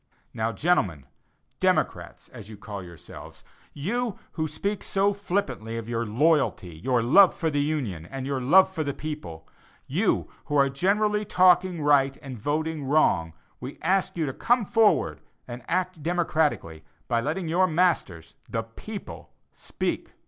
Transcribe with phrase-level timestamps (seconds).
[0.33, 1.05] Now, gentlemen,
[1.59, 7.35] "democrats" as you call yourselves, you who speak so flippantly of your "loyalty," your "love
[7.35, 9.47] for the Union" and your "love for the people;"
[9.85, 15.21] you who are generally talking right and voting wrong, we ask you to come forward
[15.47, 20.13] and act "democratically," by letting your masters, the people, speak.